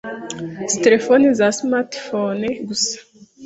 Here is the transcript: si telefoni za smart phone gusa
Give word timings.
si 0.69 0.77
telefoni 0.85 1.27
za 1.39 1.47
smart 1.59 1.91
phone 2.07 2.47
gusa 2.67 2.95